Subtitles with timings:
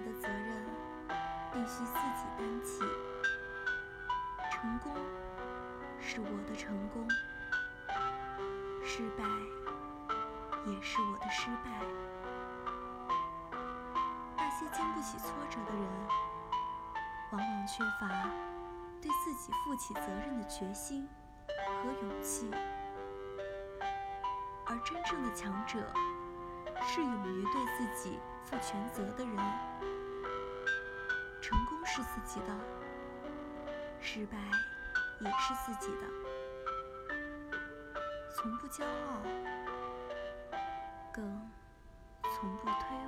[0.00, 0.64] 的责任
[1.52, 2.82] 必须自己担起。
[4.50, 4.92] 成功
[6.00, 7.06] 是我的成功，
[8.84, 9.24] 失败
[10.66, 11.70] 也是我的失败。
[14.36, 15.88] 那些经不起挫折的人，
[17.30, 18.08] 往往缺乏
[19.00, 21.08] 对自己负起责任的决心
[21.46, 22.50] 和勇气，
[24.66, 25.78] 而真正的强者
[26.82, 29.36] 是勇于对自己负全责的人。
[31.40, 32.54] 成功是自己的，
[34.00, 34.36] 失败
[35.20, 36.06] 也是自己的，
[38.34, 39.22] 从不骄傲，
[41.12, 41.50] 更
[42.34, 42.74] 从不推